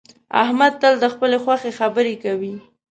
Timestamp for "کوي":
2.23-2.53